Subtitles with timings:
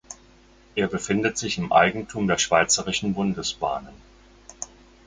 [0.73, 3.93] Er befindet sich im Eigentum der Schweizerischen Bundesbahnen.